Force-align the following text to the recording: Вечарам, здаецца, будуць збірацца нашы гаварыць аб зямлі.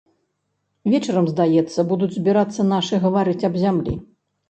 Вечарам, 0.93 1.27
здаецца, 1.35 1.79
будуць 1.93 2.11
збірацца 2.17 2.69
нашы 2.73 2.95
гаварыць 3.07 3.41
аб 3.53 3.65
зямлі. 3.69 4.01